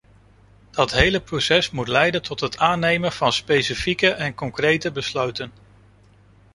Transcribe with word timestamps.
Dat 0.71 0.91
hele 0.91 1.21
proces 1.21 1.69
moet 1.71 1.87
leiden 1.87 2.21
tot 2.21 2.39
het 2.39 2.57
aannemen 2.57 3.11
van 3.11 3.33
specifieke 3.33 4.09
en 4.09 4.33
concrete 4.35 4.91
besluiten. 4.91 5.51